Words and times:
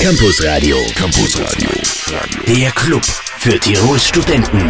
Campus 0.00 0.44
Radio. 0.44 0.76
Campus 0.94 1.36
Radio. 1.40 1.68
Der 2.46 2.70
Club 2.70 3.04
für 3.04 3.58
Tirols 3.58 4.06
Studenten. 4.06 4.62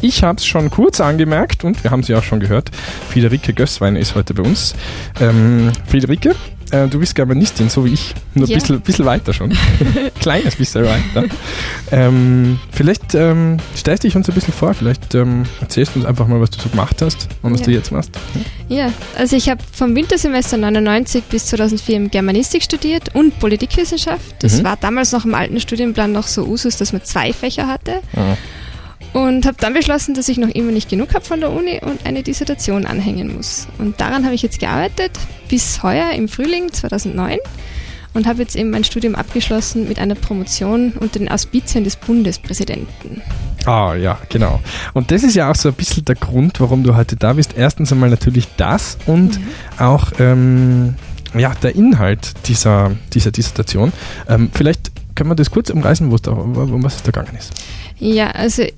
Ich 0.00 0.22
habe 0.22 0.38
es 0.38 0.46
schon 0.46 0.70
kurz 0.70 1.00
angemerkt 1.00 1.64
und 1.64 1.82
wir 1.82 1.90
haben 1.90 2.04
sie 2.04 2.14
auch 2.14 2.22
schon 2.22 2.38
gehört. 2.38 2.70
Friederike 3.10 3.54
Gösswein 3.54 3.96
ist 3.96 4.14
heute 4.14 4.34
bei 4.34 4.44
uns. 4.44 4.74
Ähm, 5.20 5.72
Friederike, 5.88 6.36
äh, 6.72 6.88
du 6.88 6.98
bist 6.98 7.14
Germanistin, 7.14 7.68
so 7.68 7.84
wie 7.84 7.92
ich, 7.94 8.14
nur 8.34 8.46
ein 8.46 8.50
Ja. 8.50 8.58
bisschen, 8.58 8.80
bisschen 8.80 9.04
weiter 9.04 9.32
schon. 9.32 9.56
Kleines 10.20 10.56
bisschen 10.56 10.84
weiter. 10.84 11.24
Ähm, 11.90 12.58
vielleicht 12.70 13.14
ähm, 13.14 13.58
stellst 13.76 14.04
dich 14.04 14.16
uns 14.16 14.28
ein 14.28 14.34
bisschen 14.34 14.52
vor, 14.54 14.74
vielleicht 14.74 15.14
ähm, 15.14 15.44
erzählst 15.60 15.94
du 15.94 16.00
uns 16.00 16.06
einfach 16.06 16.26
mal, 16.26 16.40
was 16.40 16.50
du 16.50 16.60
so 16.60 16.68
gemacht 16.70 17.02
hast 17.02 17.28
und 17.42 17.52
was 17.52 17.60
Ja. 17.60 17.66
du 17.66 17.72
jetzt 17.72 17.92
machst. 17.92 18.10
Ja, 18.68 18.90
also 19.16 19.36
ich 19.36 19.48
habe 19.48 19.60
vom 19.72 19.94
Wintersemester 19.94 20.56
99 20.56 21.24
bis 21.24 21.46
2004 21.46 21.96
im 21.96 22.10
Germanistik 22.10 22.62
studiert 22.62 23.14
und 23.14 23.38
Politikwissenschaft. 23.38 24.34
Das 24.40 24.58
Mhm. 24.58 24.64
war 24.64 24.76
damals 24.76 25.12
noch 25.12 25.24
im 25.24 25.34
alten 25.34 25.60
Studienplan 25.60 26.12
noch 26.12 26.26
so 26.26 26.44
Usus, 26.46 26.76
dass 26.78 26.92
man 26.92 27.04
zwei 27.04 27.32
Fächer 27.32 27.66
hatte. 27.68 28.00
Ja. 28.16 28.36
Und 29.12 29.44
habe 29.46 29.56
dann 29.60 29.74
beschlossen, 29.74 30.14
dass 30.14 30.28
ich 30.28 30.38
noch 30.38 30.48
immer 30.48 30.72
nicht 30.72 30.88
genug 30.88 31.14
habe 31.14 31.24
von 31.24 31.40
der 31.40 31.52
Uni 31.52 31.80
und 31.82 32.06
eine 32.06 32.22
Dissertation 32.22 32.86
anhängen 32.86 33.36
muss. 33.36 33.68
Und 33.78 34.00
daran 34.00 34.24
habe 34.24 34.34
ich 34.34 34.42
jetzt 34.42 34.58
gearbeitet 34.58 35.12
bis 35.48 35.82
heuer 35.82 36.12
im 36.12 36.28
Frühling 36.28 36.72
2009 36.72 37.38
und 38.14 38.26
habe 38.26 38.40
jetzt 38.40 38.56
eben 38.56 38.70
mein 38.70 38.84
Studium 38.84 39.14
abgeschlossen 39.14 39.88
mit 39.88 39.98
einer 39.98 40.14
Promotion 40.14 40.92
unter 40.98 41.18
den 41.18 41.28
Auspizien 41.28 41.84
des 41.84 41.96
Bundespräsidenten. 41.96 43.22
Ah, 43.64 43.94
ja, 43.94 44.18
genau. 44.28 44.60
Und 44.92 45.10
das 45.10 45.22
ist 45.22 45.34
ja 45.34 45.50
auch 45.50 45.54
so 45.54 45.68
ein 45.68 45.74
bisschen 45.74 46.04
der 46.04 46.16
Grund, 46.16 46.60
warum 46.60 46.82
du 46.82 46.96
heute 46.96 47.16
da 47.16 47.34
bist. 47.34 47.54
Erstens 47.56 47.92
einmal 47.92 48.10
natürlich 48.10 48.48
das 48.56 48.98
und 49.06 49.38
auch 49.78 50.12
ähm, 50.18 50.94
ja, 51.34 51.54
der 51.62 51.74
Inhalt 51.74 52.34
dieser, 52.46 52.92
dieser 53.12 53.30
Dissertation. 53.30 53.92
Ähm, 54.28 54.50
vielleicht 54.52 54.90
können 55.22 55.30
wir 55.30 55.36
das 55.36 55.52
kurz 55.52 55.70
umreißen, 55.70 56.10
da, 56.22 56.32
um 56.32 56.82
was 56.82 56.96
es 56.96 57.02
da 57.04 57.12
gegangen 57.12 57.36
ist. 57.38 57.52
Ja, 58.00 58.32
also 58.32 58.62
äh, 58.62 58.72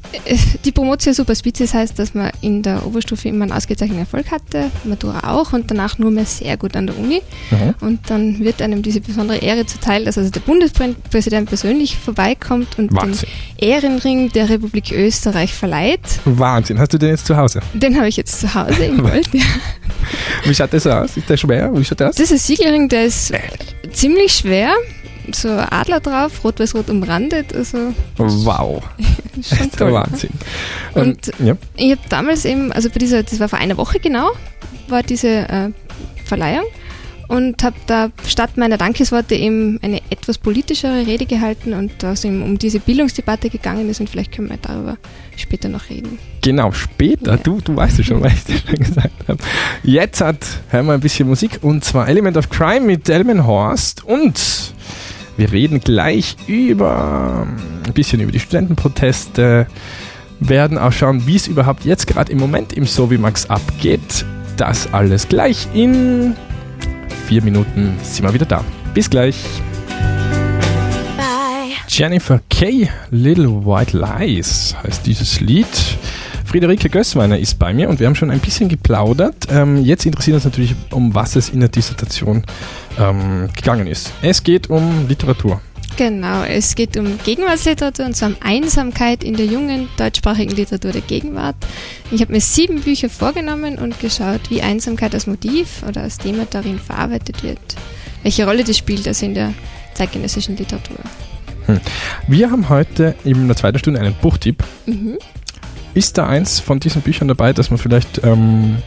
die 0.66 0.72
Promotio 0.72 1.14
Super 1.14 1.34
Spezies 1.34 1.72
heißt, 1.72 1.98
dass 1.98 2.12
man 2.12 2.30
in 2.42 2.62
der 2.62 2.86
Oberstufe 2.86 3.28
immer 3.28 3.44
einen 3.44 3.52
ausgezeichneten 3.52 4.00
Erfolg 4.00 4.30
hatte, 4.30 4.70
Matura 4.84 5.32
auch 5.32 5.54
und 5.54 5.70
danach 5.70 5.96
nur 5.96 6.10
mehr 6.10 6.26
sehr 6.26 6.58
gut 6.58 6.76
an 6.76 6.88
der 6.88 6.98
Uni. 6.98 7.22
Mhm. 7.50 7.74
Und 7.80 8.10
dann 8.10 8.40
wird 8.40 8.60
einem 8.60 8.82
diese 8.82 9.00
besondere 9.00 9.38
Ehre 9.38 9.64
zuteil, 9.64 10.04
dass 10.04 10.18
also 10.18 10.28
der 10.28 10.40
Bundespräsident 10.40 11.48
persönlich 11.48 11.96
vorbeikommt 11.96 12.78
und 12.78 12.94
Wahnsinn. 12.94 13.26
den 13.58 13.68
Ehrenring 13.70 14.30
der 14.32 14.50
Republik 14.50 14.92
Österreich 14.92 15.54
verleiht. 15.54 16.00
Wahnsinn. 16.26 16.78
Hast 16.78 16.92
du 16.92 16.98
den 16.98 17.08
jetzt 17.08 17.24
zu 17.24 17.38
Hause? 17.38 17.60
Den 17.72 17.96
habe 17.96 18.08
ich 18.08 18.18
jetzt 18.18 18.38
zu 18.40 18.54
Hause 18.54 18.84
im 18.84 18.98
Gold. 19.02 19.30
Ja. 19.32 19.40
Wie 20.44 20.54
schaut 20.54 20.74
das 20.74 20.86
aus? 20.86 21.16
Ist 21.16 21.30
der 21.30 21.38
schwer? 21.38 21.70
Wie 21.74 21.82
schaut 21.82 22.00
der 22.00 22.10
aus? 22.10 22.16
Das 22.16 22.30
ist 22.30 22.32
ein 22.32 22.38
Siegelring, 22.56 22.90
der 22.90 23.06
ist 23.06 23.32
ziemlich 23.92 24.34
schwer. 24.34 24.74
So 25.32 25.48
ein 25.48 25.58
Adler 25.70 26.00
drauf, 26.00 26.44
rot-weiß-rot 26.44 26.90
umrandet, 26.90 27.54
also 27.54 27.92
Wow. 28.18 28.82
schon 29.42 29.58
Der 29.58 29.70
toll. 29.78 29.92
Wahnsinn. 29.92 30.30
Und 30.94 31.28
Ähm, 31.40 31.46
ja. 31.46 31.56
Ich 31.76 31.90
habe 31.92 32.00
damals 32.08 32.44
eben, 32.44 32.72
also 32.72 32.88
bei 32.90 32.98
dieser, 32.98 33.22
das 33.22 33.38
war 33.40 33.48
vor 33.48 33.58
einer 33.58 33.76
Woche 33.76 33.98
genau, 34.00 34.30
war 34.88 35.02
diese 35.02 35.28
äh, 35.48 35.70
Verleihung 36.24 36.64
und 37.26 37.62
habe 37.64 37.76
da 37.86 38.10
statt 38.28 38.58
meiner 38.58 38.76
Dankesworte 38.76 39.34
eben 39.34 39.78
eine 39.82 40.02
etwas 40.10 40.36
politischere 40.36 41.06
Rede 41.06 41.24
gehalten 41.24 41.72
und 41.72 41.90
da 41.98 42.12
es 42.12 42.22
eben 42.24 42.42
um 42.42 42.58
diese 42.58 42.80
Bildungsdebatte 42.80 43.48
gegangen 43.48 43.88
ist 43.88 43.98
und 44.00 44.10
vielleicht 44.10 44.30
können 44.32 44.50
wir 44.50 44.58
darüber 44.58 44.98
später 45.34 45.70
noch 45.70 45.88
reden. 45.88 46.18
Genau, 46.42 46.70
später, 46.72 47.32
Ja. 47.32 47.36
du, 47.38 47.62
du 47.62 47.74
weißt 47.74 47.98
es 47.98 48.06
schon, 48.06 48.22
was 48.22 48.34
ich 48.34 48.44
dir 48.44 48.58
schon 48.58 48.74
gesagt 48.78 49.26
habe. 49.26 49.38
Jetzt 49.82 50.20
hat, 50.20 50.36
hören 50.68 50.84
wir 50.86 50.92
ein 50.92 51.00
bisschen 51.00 51.26
Musik 51.26 51.60
und 51.62 51.82
zwar 51.82 52.08
Element 52.08 52.36
of 52.36 52.50
Crime 52.50 52.82
mit 52.82 53.08
Delman 53.08 53.46
Horst 53.46 54.04
und 54.04 54.73
wir 55.36 55.52
reden 55.52 55.80
gleich 55.80 56.36
über 56.46 57.46
ein 57.86 57.92
bisschen 57.92 58.20
über 58.20 58.32
die 58.32 58.40
Studentenproteste, 58.40 59.66
werden 60.40 60.78
auch 60.78 60.92
schauen, 60.92 61.26
wie 61.26 61.36
es 61.36 61.46
überhaupt 61.46 61.84
jetzt 61.84 62.06
gerade 62.06 62.30
im 62.30 62.38
Moment 62.38 62.72
im 62.72 62.86
Sovimax 62.86 63.48
abgeht. 63.50 64.24
Das 64.56 64.92
alles 64.92 65.28
gleich 65.28 65.68
in 65.74 66.36
vier 67.26 67.42
Minuten 67.42 67.96
sind 68.02 68.24
wir 68.24 68.34
wieder 68.34 68.46
da. 68.46 68.64
Bis 68.92 69.10
gleich. 69.10 69.36
Jennifer 71.88 72.40
Kay, 72.50 72.88
Little 73.10 73.64
White 73.64 73.96
Lies 73.96 74.74
heißt 74.82 75.06
dieses 75.06 75.40
Lied. 75.40 75.66
Friederike 76.54 76.88
Gössweiner 76.88 77.36
ist 77.36 77.58
bei 77.58 77.74
mir 77.74 77.88
und 77.88 77.98
wir 77.98 78.06
haben 78.06 78.14
schon 78.14 78.30
ein 78.30 78.38
bisschen 78.38 78.68
geplaudert. 78.68 79.48
Ähm, 79.50 79.84
jetzt 79.84 80.06
interessiert 80.06 80.36
uns 80.36 80.44
natürlich, 80.44 80.76
um 80.92 81.12
was 81.12 81.34
es 81.34 81.48
in 81.48 81.58
der 81.58 81.68
Dissertation 81.68 82.44
ähm, 82.96 83.48
gegangen 83.56 83.88
ist. 83.88 84.12
Es 84.22 84.40
geht 84.40 84.70
um 84.70 85.08
Literatur. 85.08 85.60
Genau, 85.96 86.44
es 86.44 86.76
geht 86.76 86.96
um 86.96 87.18
Gegenwartsliteratur 87.24 88.06
und 88.06 88.14
zwar 88.14 88.28
um 88.28 88.36
Einsamkeit 88.40 89.24
in 89.24 89.34
der 89.36 89.46
jungen 89.46 89.88
deutschsprachigen 89.96 90.54
Literatur 90.54 90.92
der 90.92 91.00
Gegenwart. 91.00 91.56
Ich 92.12 92.20
habe 92.20 92.30
mir 92.30 92.40
sieben 92.40 92.82
Bücher 92.82 93.10
vorgenommen 93.10 93.76
und 93.76 93.98
geschaut, 93.98 94.48
wie 94.48 94.62
Einsamkeit 94.62 95.12
als 95.12 95.26
Motiv 95.26 95.82
oder 95.88 96.02
als 96.02 96.18
Thema 96.18 96.46
darin 96.48 96.78
verarbeitet 96.78 97.42
wird. 97.42 97.58
Welche 98.22 98.46
Rolle 98.46 98.62
das 98.62 98.78
spielt 98.78 99.08
also 99.08 99.26
in 99.26 99.34
der 99.34 99.54
zeitgenössischen 99.94 100.56
Literatur. 100.56 100.98
Wir 102.28 102.48
haben 102.52 102.68
heute 102.68 103.16
in 103.24 103.48
der 103.48 103.56
zweiten 103.56 103.80
Stunde 103.80 103.98
einen 103.98 104.14
Buchtipp. 104.14 104.62
Mhm. 104.86 105.18
Ist 105.94 106.18
da 106.18 106.26
eins 106.26 106.60
von 106.60 106.80
diesen 106.80 107.02
Büchern 107.02 107.28
dabei, 107.28 107.52
das 107.52 107.70
wir 107.70 107.78
vielleicht 107.78 108.22
ähm, 108.24 108.78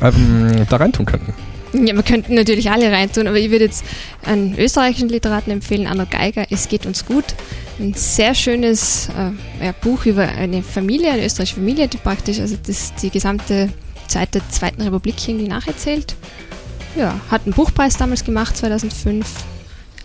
ähm, 0.00 0.66
da 0.68 0.76
reintun 0.76 1.06
könnten? 1.06 1.32
Ja, 1.72 1.94
wir 1.94 2.02
könnten 2.02 2.34
natürlich 2.34 2.70
alle 2.70 2.92
reintun, 2.92 3.26
aber 3.26 3.38
ich 3.38 3.50
würde 3.50 3.64
jetzt 3.64 3.84
einen 4.24 4.58
österreichischen 4.58 5.08
Literaten 5.08 5.50
empfehlen, 5.50 5.86
Arno 5.86 6.04
Geiger, 6.08 6.46
Es 6.50 6.68
geht 6.68 6.84
uns 6.84 7.06
gut. 7.06 7.24
Ein 7.78 7.94
sehr 7.94 8.34
schönes 8.34 9.08
äh, 9.08 9.64
ja, 9.64 9.72
Buch 9.80 10.04
über 10.04 10.28
eine 10.28 10.62
Familie, 10.62 11.12
eine 11.12 11.24
österreichische 11.24 11.56
Familie, 11.56 11.88
die 11.88 11.96
praktisch 11.96 12.40
also 12.40 12.56
das, 12.66 12.92
die 12.96 13.08
gesamte 13.08 13.70
Zeit 14.06 14.34
der 14.34 14.46
Zweiten 14.50 14.82
Republik 14.82 15.16
irgendwie 15.26 15.48
nacherzählt. 15.48 16.14
Ja, 16.94 17.18
hat 17.30 17.42
einen 17.44 17.54
Buchpreis 17.54 17.96
damals 17.96 18.24
gemacht, 18.24 18.56
2005. 18.56 19.26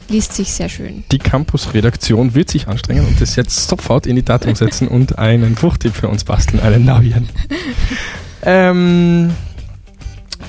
Liest 0.09 0.33
sich 0.33 0.53
sehr 0.53 0.69
schön. 0.69 1.03
Die 1.11 1.17
Campus-Redaktion 1.17 2.33
wird 2.33 2.49
sich 2.49 2.67
anstrengen 2.67 3.05
und 3.05 3.19
das 3.19 3.35
jetzt 3.35 3.67
sofort 3.67 4.07
in 4.07 4.15
die 4.15 4.23
Tat 4.23 4.45
umsetzen 4.45 4.87
und 4.89 5.17
einen 5.17 5.55
Buchtipp 5.55 5.93
für 5.95 6.07
uns 6.07 6.23
basteln, 6.23 6.61
einen 6.61 6.85
neuen. 6.85 7.27
ähm, 8.43 9.31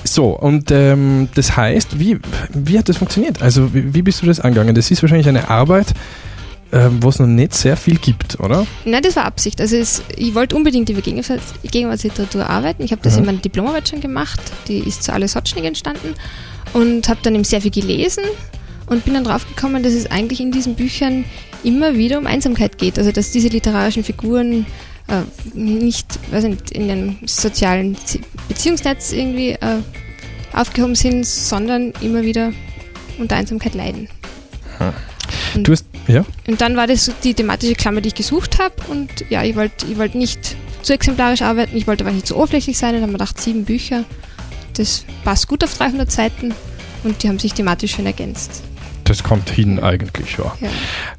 so, 0.03 0.29
und 0.29 0.71
ähm, 0.71 1.27
das 1.35 1.57
heißt, 1.57 1.99
wie, 1.99 2.19
wie 2.53 2.77
hat 2.79 2.87
das 2.89 2.97
funktioniert? 2.97 3.41
Also, 3.41 3.73
wie, 3.73 3.93
wie 3.93 4.01
bist 4.01 4.21
du 4.21 4.25
das 4.27 4.39
angegangen? 4.39 4.73
Das 4.75 4.89
ist 4.91 5.01
wahrscheinlich 5.01 5.27
eine 5.27 5.49
Arbeit, 5.49 5.87
ähm, 6.71 6.99
wo 7.01 7.09
es 7.09 7.19
noch 7.19 7.27
nicht 7.27 7.53
sehr 7.53 7.75
viel 7.75 7.97
gibt, 7.97 8.39
oder? 8.39 8.65
Nein, 8.85 9.01
das 9.03 9.15
war 9.15 9.25
Absicht. 9.25 9.59
Also 9.59 9.75
es, 9.75 10.03
ich 10.15 10.35
wollte 10.35 10.55
unbedingt 10.55 10.89
über 10.89 11.01
Gegenwarts- 11.01 11.53
Gegenwartsliteratur 11.69 12.47
arbeiten. 12.47 12.83
Ich 12.83 12.91
habe 12.91 13.01
das 13.01 13.13
Mhm. 13.15 13.19
in 13.19 13.25
meiner 13.25 13.37
Diplomarbeit 13.39 13.89
schon 13.89 13.99
gemacht. 14.01 14.39
Die 14.67 14.77
ist 14.79 15.03
zu 15.03 15.11
Alles 15.11 15.35
Hotschnig 15.35 15.65
entstanden. 15.65 16.13
Und 16.73 17.09
habe 17.09 17.19
dann 17.23 17.33
eben 17.35 17.43
sehr 17.43 17.61
viel 17.61 17.71
gelesen 17.71 18.23
und 18.89 19.05
bin 19.05 19.13
dann 19.13 19.23
draufgekommen, 19.23 19.83
dass 19.83 19.93
es 19.93 20.09
eigentlich 20.09 20.39
in 20.41 20.51
diesen 20.51 20.75
Büchern 20.75 21.25
immer 21.63 21.95
wieder 21.97 22.17
um 22.17 22.27
Einsamkeit 22.27 22.77
geht. 22.77 22.97
Also 22.97 23.11
dass 23.11 23.31
diese 23.31 23.47
literarischen 23.49 24.03
Figuren 24.03 24.65
äh, 25.07 25.21
nicht, 25.53 26.19
weiß 26.31 26.43
nicht 26.45 26.71
in 26.71 26.89
einem 26.89 27.17
sozialen 27.25 27.95
Zi- 28.05 28.21
Beziehungsnetz 28.47 29.11
irgendwie 29.11 29.51
äh, 29.51 29.81
aufgehoben 30.53 30.95
sind, 30.95 31.25
sondern 31.25 31.93
immer 32.01 32.23
wieder 32.23 32.51
unter 33.19 33.35
Einsamkeit 33.35 33.75
leiden. 33.75 34.07
Du 35.55 35.71
hast, 35.71 35.85
ja? 36.07 36.25
Und 36.47 36.61
dann 36.61 36.75
war 36.75 36.87
das 36.87 37.11
die 37.23 37.33
thematische 37.33 37.75
Klammer, 37.75 38.01
die 38.01 38.09
ich 38.09 38.15
gesucht 38.15 38.59
habe. 38.59 38.73
Und 38.87 39.09
ja, 39.29 39.43
ich 39.43 39.55
wollte 39.55 39.85
ich 39.87 39.97
wollt 39.97 40.15
nicht 40.15 40.55
zu 40.81 40.93
exemplarisch 40.93 41.41
arbeiten, 41.41 41.75
ich 41.75 41.85
wollte 41.87 42.03
aber 42.03 42.13
nicht 42.13 42.25
zu 42.25 42.35
oberflächlich 42.37 42.77
sein. 42.77 42.95
Und 42.95 43.01
dann 43.01 43.09
habe 43.09 43.11
ich 43.11 43.19
gedacht, 43.19 43.41
sieben 43.41 43.65
Bücher, 43.65 44.05
das 44.75 45.03
passt 45.23 45.47
gut 45.47 45.63
auf 45.63 45.77
300 45.77 46.09
Seiten 46.11 46.53
und 47.03 47.21
die 47.21 47.27
haben 47.27 47.37
sich 47.39 47.53
thematisch 47.53 47.95
schön 47.95 48.05
ergänzt. 48.05 48.63
Das 49.09 49.23
kommt 49.23 49.49
hin 49.49 49.79
eigentlich, 49.79 50.37
ja. 50.37 50.53
Ja. 50.61 50.69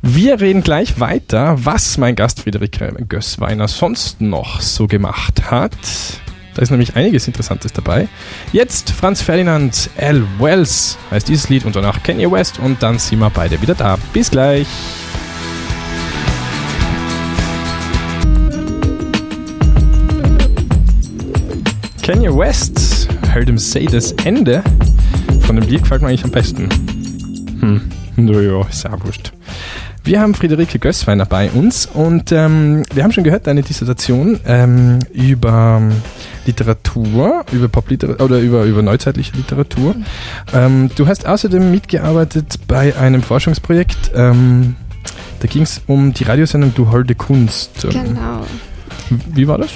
Wir 0.01 0.41
reden 0.41 0.63
gleich 0.63 1.01
weiter, 1.01 1.57
was 1.65 1.99
mein 1.99 2.15
Gast 2.15 2.39
Friederike 2.39 2.95
Gössweiner 3.09 3.67
sonst 3.67 4.21
noch 4.21 4.61
so 4.61 4.87
gemacht 4.87 5.51
hat. 5.51 5.73
Da 6.55 6.63
ist 6.63 6.71
nämlich 6.71 6.95
einiges 6.95 7.27
Interessantes 7.27 7.73
dabei. 7.73 8.07
Jetzt 8.53 8.91
Franz 8.93 9.23
Ferdinand 9.23 9.91
L. 9.97 10.25
Wells 10.39 10.99
heißt 11.11 11.27
dieses 11.27 11.49
Lied 11.49 11.65
und 11.65 11.75
danach 11.75 12.01
Kanye 12.05 12.31
West 12.31 12.61
und 12.61 12.81
dann 12.81 13.01
sind 13.01 13.19
wir 13.19 13.29
beide 13.29 13.61
wieder 13.61 13.75
da. 13.75 13.99
Bis 14.13 14.31
gleich. 14.31 14.69
Kanye 22.03 22.29
West, 22.29 23.09
Heard 23.35 23.47
Him 23.47 23.59
Say 23.59 23.87
das 23.87 24.13
Ende 24.13 24.63
von 25.41 25.57
dem 25.57 25.69
Lied 25.69 25.83
gefällt 25.83 26.03
mir 26.03 26.07
eigentlich 26.07 26.23
am 26.23 26.31
besten. 26.31 26.69
Hm, 27.61 27.83
naja, 28.17 28.67
ist 28.69 28.87
auch 28.87 29.05
wurscht. 29.05 29.33
Wir 30.03 30.21
haben 30.21 30.35
Friederike 30.35 30.79
Gössweiner 30.79 31.27
bei 31.27 31.51
uns 31.51 31.87
und 31.87 32.33
ähm, 32.33 32.85
wir 32.95 33.05
haben 33.05 33.13
schon 33.13 33.23
gehört, 33.23 33.47
eine 33.47 33.63
Dissertation 33.63 34.41
ähm, 34.47 34.99
über 35.13 35.83
Literatur, 36.47 37.45
über 37.53 37.69
Popliteratur 37.69 38.25
oder 38.25 38.39
über, 38.41 38.65
über 38.65 38.81
neuzeitliche 38.81 39.37
Literatur. 39.37 39.95
Ähm, 40.55 40.91
du 40.97 41.07
hast 41.07 41.27
außerdem 41.27 41.71
mitgearbeitet 41.71 42.61
bei 42.67 42.97
einem 42.97 43.23
Forschungsprojekt. 43.23 44.13
Ähm, 44.15 44.77
da 45.41 45.47
ging 45.47 45.63
es 45.63 45.83
um 45.87 46.15
die 46.15 46.25
Radiosendung 46.25 46.73
Du 46.75 46.91
holde 46.91 47.15
Kunst. 47.15 47.87
Genau. 47.91 48.47
Wie 49.35 49.47
war 49.47 49.59
das? 49.59 49.71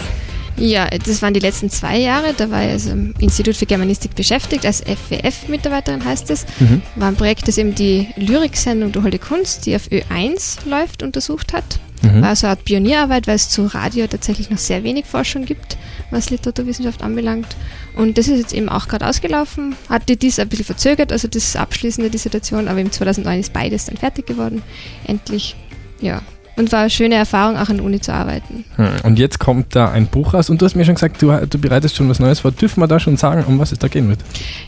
Ja, 0.57 0.89
das 0.89 1.21
waren 1.23 1.35
die 1.35 1.41
letzten 1.41 1.71
zwei 1.71 1.99
Jahre. 1.99 2.35
Da 2.37 2.51
war 2.51 2.65
ich 2.65 2.71
also 2.71 2.91
im 2.91 3.15
Institut 3.19 3.57
für 3.57 3.67
Germanistik 3.67 4.15
beschäftigt, 4.15 4.65
als 4.65 4.83
FWF-Mitarbeiterin 4.83 6.05
heißt 6.05 6.31
es. 6.31 6.47
Mhm. 6.61 6.83
War 6.97 7.09
ein 7.09 7.17
Projekt, 7.17 7.49
das 7.49 7.59
eben 7.59 7.75
die 7.75 8.09
Lyriksendung 8.17 8.93
Du 8.93 9.03
holde 9.03 9.19
Kunst, 9.19 9.67
die 9.67 9.75
auf 9.75 9.89
Ö1 9.89 10.69
läuft, 10.69 11.03
untersucht 11.03 11.53
hat. 11.53 11.81
Mhm. 12.03 12.23
War 12.23 12.37
so 12.37 12.47
eine 12.47 12.57
Art 12.57 12.65
Pionierarbeit, 12.65 13.27
weil 13.27 13.37
es 13.37 13.49
zu 13.49 13.67
Radio 13.67 14.07
tatsächlich 14.07 14.51
noch 14.51 14.59
sehr 14.59 14.85
wenig 14.85 15.07
Forschung 15.07 15.45
gibt, 15.45 15.77
was 16.11 16.31
Literaturwissenschaft 16.31 17.03
anbelangt. 17.03 17.57
Und 17.97 18.19
das 18.19 18.29
ist 18.29 18.39
jetzt 18.39 18.55
eben 18.55 18.69
auch 18.69 18.89
gerade 18.89 19.07
ausgelaufen. 19.07 19.75
Hatte 19.89 20.17
dies 20.17 20.39
ein 20.39 20.49
bisschen 20.49 20.67
verzögert, 20.67 21.13
also 21.13 21.29
das 21.29 21.57
Abschließen 21.57 22.03
der 22.03 22.11
Dissertation, 22.11 22.69
aber 22.69 22.81
im 22.81 22.93
2009 22.93 23.41
ist 23.41 23.53
beides 23.53 23.87
dann 23.87 23.97
fertig 23.97 24.27
geworden. 24.27 24.63
Endlich. 25.07 25.57
Ja, 26.01 26.23
und 26.57 26.73
war 26.73 26.81
eine 26.81 26.91
schöne 26.91 27.15
Erfahrung, 27.15 27.57
auch 27.57 27.69
an 27.69 27.77
der 27.77 27.87
Uni 27.87 28.01
zu 28.01 28.13
arbeiten. 28.13 28.65
Und 29.03 29.19
jetzt 29.19 29.39
kommt 29.39 29.75
da 29.75 29.91
ein 29.91 30.07
Buch 30.07 30.35
raus 30.35 30.51
und 30.51 30.61
du 30.61 30.67
hast 30.67 30.75
mir 30.75 30.85
schon 30.85 30.95
gesagt, 30.95 31.21
du, 31.21 31.33
du 31.47 31.59
bereitest 31.59 31.97
schon 31.97 32.09
was 32.09 32.21
Neues 32.21 32.41
vor. 32.41 32.53
Dürfen 32.53 32.81
wir 32.81 32.87
da 32.87 33.01
schon 33.01 33.17
sagen, 33.17 33.45
um 33.47 33.59
was 33.59 33.73
es 33.73 33.79
da 33.79 33.89
gehen 33.89 34.09
wird? 34.09 34.21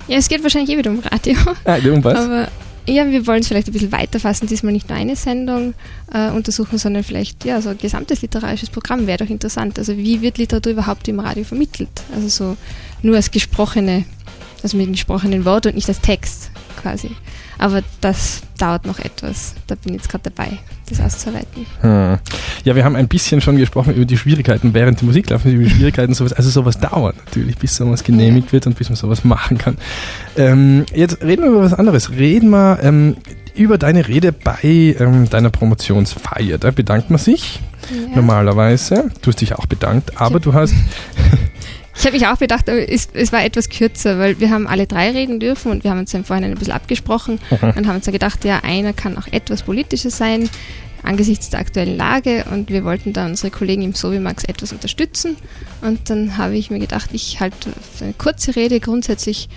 Ja, 0.08 0.16
es 0.16 0.28
geht 0.28 0.42
wahrscheinlich 0.42 0.74
eh 0.74 0.78
wieder 0.78 0.90
um 0.90 1.00
Radio. 1.00 1.34
Ah, 1.64 1.76
um 1.76 2.02
was? 2.02 2.18
Aber 2.18 2.48
ja, 2.88 3.10
wir 3.10 3.26
wollen 3.26 3.40
es 3.40 3.48
vielleicht 3.48 3.68
ein 3.68 3.72
bisschen 3.72 3.92
weiterfassen, 3.92 4.46
diesmal 4.46 4.72
nicht 4.72 4.88
nur 4.88 4.96
eine 4.96 5.16
Sendung 5.16 5.74
äh, 6.12 6.30
untersuchen, 6.30 6.78
sondern 6.78 7.02
vielleicht 7.02 7.44
ja, 7.44 7.60
so 7.60 7.70
ein 7.70 7.78
gesamtes 7.78 8.22
literarisches 8.22 8.70
Programm 8.70 9.06
wäre 9.06 9.24
doch 9.24 9.30
interessant. 9.30 9.78
Also 9.78 9.96
wie 9.96 10.22
wird 10.22 10.38
Literatur 10.38 10.72
überhaupt 10.72 11.08
im 11.08 11.18
Radio 11.18 11.44
vermittelt? 11.44 11.88
Also 12.14 12.28
so 12.28 12.56
nur 13.02 13.16
als 13.16 13.30
gesprochene, 13.30 14.04
also 14.62 14.76
mit 14.76 14.90
gesprochenen 14.92 15.44
Wort 15.44 15.66
und 15.66 15.74
nicht 15.74 15.88
als 15.88 16.00
Text 16.00 16.50
quasi. 16.80 17.10
Aber 17.58 17.82
das 18.00 18.42
dauert 18.58 18.86
noch 18.86 18.98
etwas. 18.98 19.54
Da 19.66 19.74
bin 19.74 19.94
ich 19.94 20.00
jetzt 20.00 20.08
gerade 20.08 20.30
dabei, 20.30 20.58
das 20.88 21.00
auszuarbeiten. 21.00 21.66
Hm. 21.80 22.18
Ja, 22.64 22.74
wir 22.74 22.84
haben 22.84 22.96
ein 22.96 23.08
bisschen 23.08 23.40
schon 23.40 23.56
gesprochen 23.56 23.94
über 23.94 24.04
die 24.04 24.16
Schwierigkeiten 24.16 24.74
während 24.74 25.00
der 25.00 25.06
Musik 25.06 25.30
laufen, 25.30 25.52
über 25.52 25.64
die 25.64 25.70
Schwierigkeiten, 25.70 26.14
sowas, 26.14 26.32
also 26.32 26.50
sowas 26.50 26.78
dauert 26.78 27.16
natürlich, 27.16 27.56
bis 27.56 27.76
sowas 27.76 28.04
genehmigt 28.04 28.52
wird 28.52 28.66
und 28.66 28.76
bis 28.76 28.88
man 28.88 28.96
sowas 28.96 29.24
machen 29.24 29.58
kann. 29.58 29.76
Ähm, 30.36 30.84
jetzt 30.94 31.22
reden 31.22 31.42
wir 31.42 31.50
über 31.50 31.62
was 31.62 31.74
anderes. 31.74 32.10
Reden 32.10 32.50
wir 32.50 32.78
ähm, 32.82 33.16
über 33.54 33.78
deine 33.78 34.06
Rede 34.06 34.32
bei 34.32 34.62
ähm, 34.62 35.28
deiner 35.30 35.50
Promotionsfeier. 35.50 36.58
Da 36.58 36.70
bedankt 36.70 37.10
man 37.10 37.18
sich 37.18 37.60
ja. 37.90 38.16
normalerweise. 38.16 39.10
Du 39.22 39.28
hast 39.28 39.40
dich 39.40 39.54
auch 39.54 39.66
bedankt, 39.66 40.20
aber 40.20 40.40
du 40.40 40.54
hast 40.54 40.74
Ich 41.98 42.04
habe 42.04 42.16
mich 42.16 42.26
auch 42.26 42.36
bedacht, 42.36 42.68
es, 42.68 43.08
es, 43.14 43.32
war 43.32 43.44
etwas 43.44 43.70
kürzer, 43.70 44.18
weil 44.18 44.38
wir 44.38 44.50
haben 44.50 44.66
alle 44.66 44.86
drei 44.86 45.10
reden 45.10 45.40
dürfen 45.40 45.72
und 45.72 45.82
wir 45.82 45.90
haben 45.90 46.00
uns 46.00 46.10
dann 46.10 46.24
vorhin 46.24 46.44
ein 46.44 46.54
bisschen 46.54 46.74
abgesprochen 46.74 47.38
mhm. 47.50 47.70
und 47.76 47.86
haben 47.86 47.96
uns 47.96 48.04
dann 48.04 48.12
gedacht, 48.12 48.44
ja, 48.44 48.60
einer 48.62 48.92
kann 48.92 49.16
auch 49.16 49.26
etwas 49.28 49.62
politischer 49.62 50.10
sein 50.10 50.48
angesichts 51.02 51.50
der 51.50 51.60
aktuellen 51.60 51.96
Lage 51.96 52.44
und 52.50 52.68
wir 52.70 52.84
wollten 52.84 53.12
da 53.12 53.26
unsere 53.26 53.50
Kollegen 53.50 53.82
im 53.82 53.94
Sovimax 53.94 54.44
etwas 54.44 54.72
unterstützen 54.72 55.36
und 55.80 56.10
dann 56.10 56.36
habe 56.36 56.56
ich 56.56 56.70
mir 56.70 56.80
gedacht, 56.80 57.10
ich 57.12 57.40
halte 57.40 57.72
eine 58.00 58.12
kurze 58.14 58.56
Rede 58.56 58.80
grundsätzlich 58.80 59.48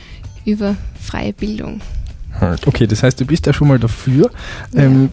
über 0.45 0.75
freie 1.01 1.33
Bildung. 1.33 1.81
Okay, 2.65 2.87
das 2.87 3.03
heißt, 3.03 3.19
du 3.19 3.25
bist 3.25 3.45
ja 3.47 3.53
schon 3.53 3.67
mal 3.67 3.79
dafür. 3.79 4.29
Ja. 4.73 4.83
Ähm, 4.83 5.09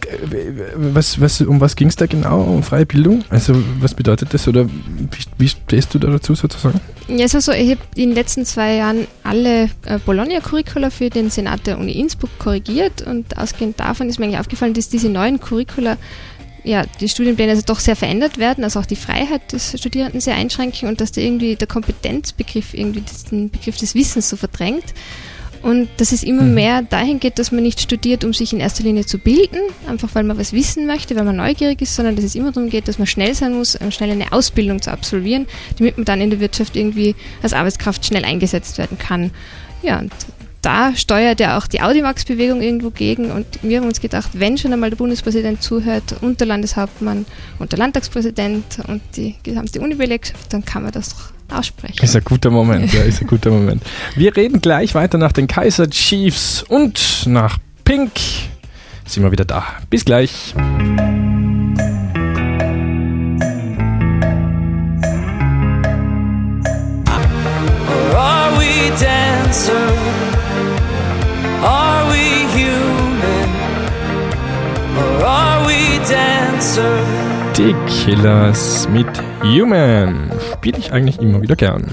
was, 0.75 1.19
was, 1.19 1.41
um 1.41 1.59
was 1.59 1.75
ging 1.75 1.89
es 1.89 1.95
da 1.95 2.05
genau? 2.05 2.41
Um 2.41 2.63
freie 2.63 2.85
Bildung? 2.85 3.23
Also 3.29 3.53
was 3.79 3.93
bedeutet 3.93 4.33
das 4.33 4.47
oder 4.47 4.67
wie, 4.67 5.19
wie 5.37 5.47
stehst 5.47 5.93
du 5.93 5.99
da 5.99 6.09
dazu 6.09 6.35
sozusagen? 6.35 6.79
Ja, 7.07 7.25
es 7.25 7.33
war 7.33 7.41
so, 7.41 7.51
ich 7.51 7.71
habe 7.71 7.81
in 7.95 8.09
den 8.09 8.15
letzten 8.15 8.45
zwei 8.45 8.75
Jahren 8.75 9.07
alle 9.23 9.65
äh, 9.85 9.99
Bologna-Curricula 10.05 10.89
für 10.89 11.09
den 11.09 11.29
Senat 11.29 11.67
der 11.67 11.77
Uni 11.77 11.93
Innsbruck 11.93 12.29
korrigiert 12.39 13.01
und 13.01 13.37
ausgehend 13.37 13.79
davon 13.79 14.09
ist 14.09 14.19
mir 14.19 14.25
eigentlich 14.25 14.39
aufgefallen, 14.39 14.73
dass 14.73 14.89
diese 14.89 15.09
neuen 15.09 15.39
Curricula 15.39 15.97
ja, 16.63 16.83
die 16.99 17.07
Studienpläne 17.07 17.51
also 17.51 17.63
doch 17.65 17.79
sehr 17.79 17.95
verändert 17.95 18.37
werden, 18.37 18.63
also 18.63 18.79
auch 18.79 18.85
die 18.85 18.97
Freiheit 18.97 19.53
des 19.53 19.79
Studierenden 19.79 20.19
sehr 20.19 20.35
einschränken 20.35 20.89
und 20.89 20.99
dass 20.99 21.13
da 21.13 21.21
irgendwie 21.21 21.55
der 21.55 21.67
Kompetenzbegriff 21.67 22.73
irgendwie 22.73 23.03
den 23.31 23.49
Begriff 23.49 23.77
des 23.77 23.95
Wissens 23.95 24.27
so 24.27 24.35
verdrängt. 24.35 24.93
Und 25.67 25.89
dass 25.97 26.13
es 26.13 26.23
immer 26.23 26.43
mhm. 26.43 26.53
mehr 26.53 26.81
dahin 26.81 27.19
geht, 27.19 27.39
dass 27.39 27.51
man 27.51 27.61
nicht 27.61 27.81
studiert, 27.81 28.23
um 28.23 28.31
sich 28.31 28.53
in 28.53 28.61
erster 28.61 28.83
Linie 28.83 29.05
zu 29.05 29.17
bilden, 29.17 29.59
einfach 29.85 30.07
weil 30.15 30.23
man 30.23 30.37
was 30.37 30.53
wissen 30.53 30.87
möchte, 30.87 31.13
weil 31.17 31.25
man 31.25 31.35
neugierig 31.35 31.81
ist, 31.81 31.93
sondern 31.93 32.15
dass 32.15 32.23
es 32.23 32.35
immer 32.35 32.53
darum 32.53 32.69
geht, 32.69 32.87
dass 32.87 32.99
man 32.99 33.05
schnell 33.05 33.35
sein 33.35 33.51
muss, 33.51 33.77
schnell 33.89 34.11
eine 34.11 34.31
Ausbildung 34.31 34.81
zu 34.81 34.91
absolvieren, 34.91 35.45
damit 35.77 35.97
man 35.97 36.05
dann 36.05 36.21
in 36.21 36.29
der 36.29 36.39
Wirtschaft 36.39 36.77
irgendwie 36.77 37.17
als 37.43 37.51
Arbeitskraft 37.51 38.05
schnell 38.05 38.23
eingesetzt 38.23 38.77
werden 38.77 38.97
kann. 38.97 39.31
Ja, 39.83 39.99
und 39.99 40.13
da 40.61 40.95
steuert 40.95 41.41
ja 41.41 41.57
auch 41.57 41.67
die 41.67 41.81
Audimax-Bewegung 41.81 42.61
irgendwo 42.61 42.89
gegen 42.89 43.29
und 43.31 43.45
wir 43.61 43.79
haben 43.81 43.87
uns 43.87 43.99
gedacht, 43.99 44.29
wenn 44.35 44.57
schon 44.57 44.71
einmal 44.71 44.91
der 44.91 44.97
Bundespräsident 44.97 45.61
zuhört 45.61 46.15
und 46.21 46.39
der 46.39 46.47
Landeshauptmann 46.47 47.25
und 47.59 47.73
der 47.73 47.79
Landtagspräsident 47.79 48.79
und 48.87 49.01
die 49.17 49.35
gesamte 49.43 49.81
Uni-Belegschaft, 49.81 50.53
dann 50.53 50.63
kann 50.63 50.83
man 50.83 50.93
das 50.93 51.09
doch 51.09 51.36
aussprechen. 51.51 52.03
Ist 52.03 52.15
ein 52.15 52.23
guter 52.23 52.49
Moment, 52.49 52.93
ja, 52.93 53.01
ist 53.03 53.21
ein 53.21 53.27
guter 53.27 53.51
Moment. 53.51 53.83
Wir 54.15 54.35
reden 54.35 54.61
gleich 54.61 54.95
weiter 54.95 55.17
nach 55.17 55.31
den 55.31 55.47
Kaiser 55.47 55.89
Chiefs 55.89 56.63
und 56.63 57.25
nach 57.25 57.57
Pink. 57.83 58.11
Sind 59.05 59.23
wir 59.23 59.31
wieder 59.31 59.45
da. 59.45 59.63
Bis 59.89 60.03
gleich. 60.03 60.53
are 68.13 68.57
we 68.59 68.89
dancer? 68.99 69.87
Are 71.63 72.11
we 72.11 72.45
human? 72.55 73.49
Or 74.97 75.25
are 75.25 75.65
we 75.67 75.99
dancer? 76.09 76.97
Die 77.57 77.73
Killers 77.87 78.87
mit 78.89 79.07
Human 79.41 80.29
spiele 80.67 80.79
ich 80.79 80.91
eigentlich 80.91 81.19
immer 81.19 81.41
wieder 81.41 81.55
gern. 81.55 81.91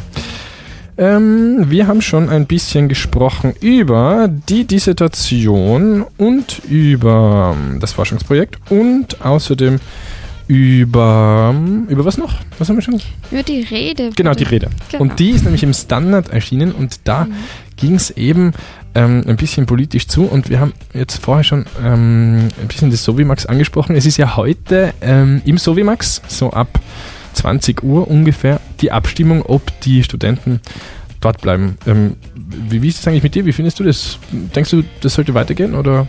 Ähm, 0.98 1.70
wir 1.70 1.86
haben 1.86 2.00
schon 2.00 2.28
ein 2.28 2.46
bisschen 2.46 2.88
gesprochen 2.88 3.54
über 3.60 4.28
die 4.28 4.64
Dissertation 4.64 6.04
und 6.18 6.60
über 6.68 7.56
ähm, 7.56 7.78
das 7.78 7.92
Forschungsprojekt 7.92 8.58
und 8.70 9.24
außerdem 9.24 9.78
über 10.48 11.52
ähm, 11.54 11.86
über 11.88 12.04
was 12.04 12.18
noch? 12.18 12.34
Was 12.58 12.68
haben 12.68 12.76
wir 12.76 12.82
schon? 12.82 13.00
Über 13.30 13.44
die 13.44 13.60
Rede. 13.60 14.10
Genau, 14.16 14.34
die 14.34 14.42
Rede. 14.42 14.70
Genau. 14.90 15.02
Und 15.02 15.20
die 15.20 15.30
ist 15.30 15.44
nämlich 15.44 15.62
im 15.62 15.72
Standard 15.72 16.30
erschienen 16.30 16.72
und 16.72 17.00
da 17.04 17.26
mhm. 17.26 17.34
ging 17.76 17.94
es 17.94 18.10
eben 18.10 18.54
ähm, 18.96 19.22
ein 19.26 19.36
bisschen 19.36 19.66
politisch 19.66 20.08
zu 20.08 20.24
und 20.24 20.50
wir 20.50 20.58
haben 20.58 20.72
jetzt 20.94 21.18
vorher 21.22 21.44
schon 21.44 21.64
ähm, 21.80 22.48
ein 22.60 22.66
bisschen 22.66 22.90
das 22.90 23.04
Sovimax 23.04 23.46
angesprochen. 23.46 23.94
Es 23.94 24.04
ist 24.04 24.16
ja 24.16 24.36
heute 24.36 24.92
ähm, 25.00 25.42
im 25.44 25.58
Sovimax, 25.58 26.22
so 26.26 26.50
ab 26.50 26.80
20 27.34 27.82
Uhr 27.82 28.08
ungefähr, 28.08 28.60
die 28.80 28.92
Abstimmung, 28.92 29.42
ob 29.42 29.62
die 29.80 30.02
Studenten 30.04 30.60
dort 31.20 31.40
bleiben. 31.40 31.76
Ähm, 31.86 32.16
wie, 32.34 32.82
wie 32.82 32.88
ist 32.88 32.98
das 32.98 33.08
eigentlich 33.08 33.22
mit 33.22 33.34
dir? 33.34 33.46
Wie 33.46 33.52
findest 33.52 33.80
du 33.80 33.84
das? 33.84 34.18
Denkst 34.30 34.70
du, 34.70 34.84
das 35.00 35.14
sollte 35.14 35.34
weitergehen 35.34 35.74
oder? 35.74 36.06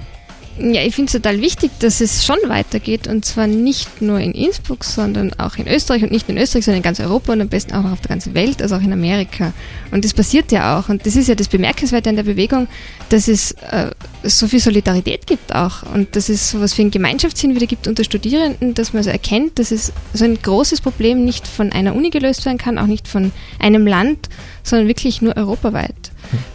Ja, 0.58 0.84
ich 0.84 0.96
finde 0.96 1.08
es 1.08 1.12
total 1.12 1.42
wichtig, 1.42 1.72
dass 1.80 2.00
es 2.00 2.26
schon 2.26 2.38
weitergeht 2.48 3.08
und 3.08 3.26
zwar 3.26 3.46
nicht 3.46 4.02
nur 4.02 4.20
in 4.22 4.32
Innsbruck, 4.32 4.86
sondern 4.86 5.34
auch 5.34 5.58
in 5.58 5.68
Österreich 5.68 6.04
und 6.04 6.12
nicht 6.12 6.30
nur 6.30 6.38
in 6.38 6.44
Österreich, 6.44 6.64
sondern 6.64 6.78
in 6.78 6.84
ganz 6.84 7.02
Europa 7.02 7.34
und 7.34 7.42
am 7.42 7.50
besten 7.50 7.74
auch 7.74 7.84
auf 7.92 8.00
der 8.00 8.08
ganzen 8.08 8.34
Welt, 8.36 8.62
also 8.62 8.76
auch 8.76 8.82
in 8.82 8.94
Amerika. 8.94 9.52
Und 9.92 10.06
das 10.06 10.14
passiert 10.14 10.54
ja 10.54 10.80
auch 10.80 10.88
und 10.88 11.06
das 11.06 11.18
ist 11.18 11.28
ja 11.28 11.36
das 11.36 11.50
Bemerkenswerte 11.50 12.10
an 12.10 12.16
der 12.16 12.24
Bewegung, 12.24 12.70
dass 13.10 13.28
es 13.28 13.52
äh, 13.70 13.92
so 14.28 14.48
viel 14.48 14.60
Solidarität 14.60 15.28
gibt 15.28 15.54
auch 15.54 15.84
und 15.84 16.16
dass 16.16 16.30
es 16.30 16.52
sowas 16.52 16.78
wie 16.78 16.84
einen 16.84 16.92
Gemeinschaftssinn 16.92 17.56
wieder 17.56 17.68
gibt 17.68 17.88
unter 17.88 18.04
Studierenden, 18.04 18.74
dass 18.74 18.94
man 18.94 19.04
so 19.04 19.10
erkennt, 19.10 19.60
dass 19.60 19.72
es 19.72 19.94
so 20.14 20.26
ein 20.26 20.42
großes 20.42 20.82
Problem 20.82 21.26
nicht 21.26 21.48
von 21.48 21.72
einer 21.72 21.96
Uni 21.96 22.10
gelöst 22.10 22.46
werden 22.46 22.58
kann, 22.58 22.78
auch 22.78 22.88
nicht 22.88 23.08
von 23.08 23.32
einem 23.60 23.88
Land, 23.88 24.30
sondern 24.64 24.88
wirklich 24.88 25.22
nur 25.22 25.38
europaweit. 25.38 26.05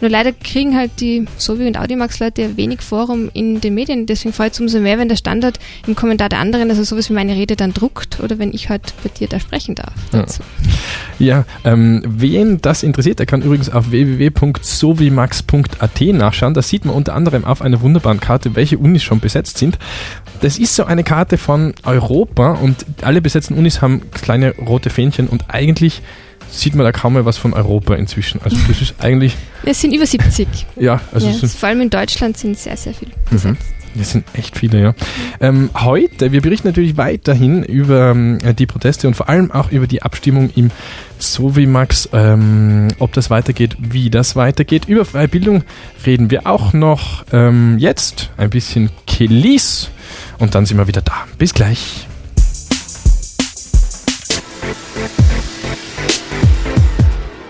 Nur 0.01 0.09
leider 0.09 0.31
kriegen 0.31 0.75
halt 0.75 0.91
die 0.99 1.25
Sovi- 1.37 1.67
und 1.67 1.77
Audimax-Leute 1.77 2.57
wenig 2.57 2.81
Forum 2.81 3.29
in 3.33 3.61
den 3.61 3.75
Medien. 3.75 4.05
Deswegen 4.05 4.33
freut 4.33 4.53
es 4.53 4.59
umso 4.59 4.79
mehr, 4.79 4.97
wenn 4.97 5.09
der 5.09 5.15
Standard 5.15 5.59
im 5.87 5.95
Kommentar 5.95 6.29
der 6.29 6.39
anderen, 6.39 6.69
also 6.69 6.83
sowas 6.83 7.09
wie 7.09 7.13
meine 7.13 7.35
Rede 7.35 7.55
dann 7.55 7.73
druckt 7.73 8.19
oder 8.19 8.39
wenn 8.39 8.53
ich 8.53 8.69
halt 8.69 8.93
bei 9.03 9.09
dir 9.09 9.27
da 9.27 9.39
sprechen 9.39 9.75
darf. 9.75 9.93
Ja, 10.11 10.25
ja 11.19 11.45
ähm, 11.63 12.03
wen 12.05 12.59
das 12.61 12.83
interessiert, 12.83 13.19
der 13.19 13.25
kann 13.25 13.41
übrigens 13.41 13.69
auf 13.69 13.91
www.sovimax.at 13.91 16.01
nachschauen. 16.01 16.53
Da 16.53 16.61
sieht 16.61 16.85
man 16.85 16.95
unter 16.95 17.15
anderem 17.15 17.45
auf 17.45 17.61
einer 17.61 17.81
wunderbaren 17.81 18.19
Karte, 18.19 18.55
welche 18.55 18.77
Unis 18.77 19.03
schon 19.03 19.19
besetzt 19.19 19.57
sind. 19.57 19.77
Das 20.41 20.57
ist 20.57 20.75
so 20.75 20.85
eine 20.85 21.03
Karte 21.03 21.37
von 21.37 21.73
Europa 21.83 22.53
und 22.53 22.85
alle 23.01 23.21
besetzten 23.21 23.53
Unis 23.53 23.81
haben 23.81 24.01
kleine 24.11 24.55
rote 24.55 24.89
Fähnchen 24.89 25.27
und 25.27 25.45
eigentlich 25.49 26.01
sieht 26.51 26.75
man 26.75 26.85
da 26.85 26.91
kaum 26.91 27.13
mehr 27.13 27.25
was 27.25 27.37
von 27.37 27.53
Europa 27.53 27.95
inzwischen. 27.95 28.41
Also 28.43 28.57
das 28.67 28.81
ist 28.81 28.95
eigentlich. 28.99 29.35
Es 29.63 29.81
sind 29.81 29.93
über 29.93 30.05
70. 30.05 30.47
ja, 30.75 31.01
also 31.11 31.27
ja, 31.27 31.47
vor 31.47 31.69
allem 31.69 31.81
in 31.81 31.89
Deutschland 31.89 32.37
sind 32.37 32.57
sehr, 32.57 32.77
sehr 32.77 32.93
viele. 32.93 33.11
Mhm. 33.31 33.57
Das 33.95 34.11
sind 34.11 34.23
echt 34.33 34.57
viele, 34.57 34.81
ja. 34.81 34.93
Ähm, 35.39 35.69
heute, 35.73 36.31
wir 36.31 36.41
berichten 36.41 36.67
natürlich 36.67 36.95
weiterhin 36.95 37.63
über 37.63 38.11
ähm, 38.11 38.37
die 38.57 38.65
Proteste 38.65 39.07
und 39.07 39.15
vor 39.15 39.27
allem 39.27 39.51
auch 39.51 39.71
über 39.71 39.87
die 39.87 40.01
Abstimmung 40.01 40.49
im 40.55 40.71
Sovimax, 41.19 42.09
ähm, 42.13 42.87
ob 42.99 43.11
das 43.13 43.29
weitergeht, 43.29 43.75
wie 43.79 44.09
das 44.09 44.35
weitergeht. 44.35 44.85
Über 44.87 45.03
freie 45.03 45.27
Bildung 45.27 45.63
reden 46.05 46.31
wir 46.31 46.47
auch 46.47 46.73
noch 46.73 47.25
ähm, 47.33 47.77
jetzt. 47.79 48.29
Ein 48.37 48.49
bisschen 48.49 48.91
Kelis 49.07 49.89
und 50.39 50.55
dann 50.55 50.65
sind 50.65 50.77
wir 50.77 50.87
wieder 50.87 51.01
da. 51.01 51.25
Bis 51.37 51.53
gleich. 51.53 52.07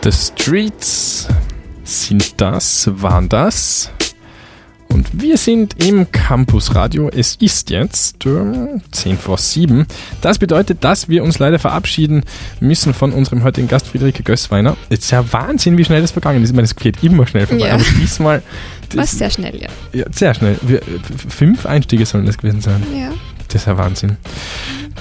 The 0.04 0.12
Streets 0.12 1.28
sind 1.84 2.42
das, 2.42 2.90
waren 2.92 3.30
das. 3.30 3.92
Und 4.90 5.22
wir 5.22 5.38
sind 5.38 5.86
im 5.86 6.12
Campus 6.12 6.74
Radio. 6.74 7.10
Es 7.10 7.36
ist 7.36 7.70
jetzt 7.70 8.26
äh, 8.26 8.80
10 8.92 9.18
vor 9.20 9.38
7. 9.38 9.86
Das 10.22 10.40
bedeutet, 10.40 10.84
dass 10.84 11.08
wir 11.08 11.24
uns 11.24 11.38
leider 11.38 11.60
verabschieden 11.60 12.24
müssen 12.60 12.96
von 12.96 13.14
unserem 13.14 13.44
heutigen 13.44 13.68
Gast 13.68 13.88
Friederike 13.88 14.24
Gößweiner. 14.24 14.76
Es 14.90 15.00
ist 15.00 15.12
ja 15.12 15.32
Wahnsinn, 15.32 15.78
wie 15.78 15.86
schnell 15.86 16.02
das 16.02 16.12
vergangen 16.12 16.42
ist. 16.42 16.50
Ich 16.50 16.56
meine, 16.56 16.66
es 16.66 16.76
geht 16.76 17.04
immer 17.04 17.28
schnell 17.28 17.46
vorbei. 17.46 17.68
Ja. 17.68 17.76
Aber 17.76 17.84
diesmal. 18.02 18.42
War 18.96 19.06
sehr 19.06 19.30
schnell, 19.30 19.56
ja. 19.62 19.70
Ja, 19.94 20.06
sehr 20.12 20.34
schnell. 20.34 20.58
Wir, 20.64 20.82
fünf 21.30 21.68
Einstiege 21.68 22.08
sollen 22.08 22.26
das 22.26 22.40
gewesen 22.40 22.60
sein. 22.60 22.84
Ja. 22.94 23.12
Das 23.52 23.64
ist 23.64 23.68
ja 23.68 23.78
Wahnsinn. 23.78 24.16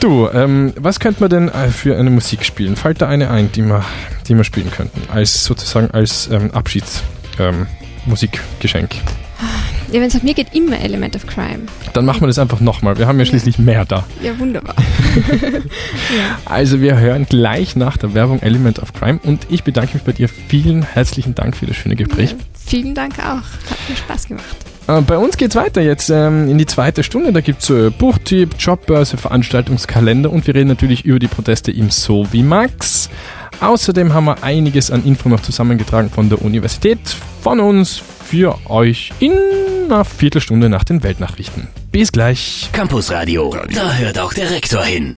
Du, 0.01 0.29
ähm, 0.29 0.73
was 0.77 0.99
könnte 0.99 1.21
man 1.21 1.31
denn 1.31 1.49
äh, 1.49 1.69
für 1.69 1.97
eine 1.97 2.11
Musik 2.11 2.45
spielen? 2.45 2.75
Fällt 2.75 3.01
da 3.01 3.07
eine 3.09 3.31
ein, 3.31 3.53
die 3.53 3.63
wir, 3.63 3.85
die 4.27 4.37
wir 4.37 4.43
spielen 4.43 4.73
könnten? 4.73 5.03
Als 5.13 5.45
sozusagen 5.45 5.93
als 5.93 6.29
ähm, 6.33 6.51
Abschiedsmusikgeschenk. 6.51 8.91
Ja, 9.93 10.01
wenn 10.01 10.09
es 10.09 10.15
nach 10.15 10.23
mir 10.23 10.35
geht, 10.35 10.55
immer 10.55 10.79
Element 10.81 11.15
of 11.17 11.27
Crime. 11.27 11.61
Dann 11.93 12.05
machen 12.05 12.23
wir 12.23 12.27
das 12.27 12.41
einfach 12.41 12.59
nochmal. 12.61 12.99
Wir 12.99 13.07
haben 13.07 13.21
ja 13.21 13.25
schließlich 13.25 13.61
mehr 13.61 13.85
da. 13.85 14.05
Ja, 14.21 14.37
wunderbar. 14.39 14.75
ja. 16.17 16.39
Also 16.45 16.81
wir 16.81 16.99
hören 16.99 17.27
gleich 17.29 17.77
nach 17.77 17.97
der 17.97 18.15
Werbung 18.15 18.43
Element 18.43 18.81
of 18.81 18.93
Crime 18.93 19.21
und 19.23 19.47
ich 19.49 19.63
bedanke 19.65 19.95
mich 19.95 20.03
bei 20.03 20.13
dir. 20.13 20.29
Vielen 20.29 20.83
herzlichen 20.83 21.37
Dank 21.37 21.57
für 21.57 21.67
das 21.67 21.77
schöne 21.77 21.95
Gespräch. 21.95 22.31
Ja, 22.31 22.37
vielen 22.67 22.95
Dank 22.95 23.19
auch. 23.19 23.43
Hat 23.43 23.89
mir 23.89 23.97
Spaß 23.97 24.27
gemacht. 24.29 24.70
Äh, 24.91 25.03
Bei 25.03 25.17
uns 25.17 25.37
geht's 25.37 25.55
weiter 25.55 25.81
jetzt 25.81 26.11
ähm, 26.11 26.49
in 26.49 26.59
die 26.59 26.67
zweite 26.67 27.03
Stunde. 27.03 27.33
Da 27.33 27.41
gibt's 27.41 27.71
äh, 27.71 27.91
Buchtipp, 27.91 28.57
Jobbörse, 28.59 29.17
Veranstaltungskalender 29.17 30.31
und 30.31 30.47
wir 30.47 30.55
reden 30.55 30.69
natürlich 30.69 31.05
über 31.05 31.19
die 31.19 31.29
Proteste 31.29 31.71
im 31.71 31.91
Sovimax. 31.91 33.09
Außerdem 33.61 34.15
haben 34.15 34.25
wir 34.25 34.43
einiges 34.43 34.91
an 34.91 35.05
Info 35.05 35.29
noch 35.29 35.41
zusammengetragen 35.41 36.11
von 36.11 36.29
der 36.29 36.43
Universität, 36.43 36.99
von 37.43 37.61
uns, 37.61 38.03
für 38.25 38.57
euch 38.69 39.13
in 39.21 39.33
einer 39.87 40.05
Viertelstunde 40.05 40.69
nach 40.69 40.85
den 40.85 41.03
Weltnachrichten. 41.03 41.69
Bis 41.93 42.13
gleich. 42.13 42.69
Campus 42.73 43.11
Radio, 43.11 43.55
da 43.75 43.93
hört 43.95 44.19
auch 44.19 44.33
der 44.33 44.51
Rektor 44.51 44.83
hin. 44.83 45.09